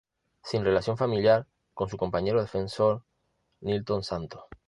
[0.43, 1.45] Sin relación familiar
[1.75, 3.03] con su compañero defensor
[3.59, 4.45] Nilton Santos.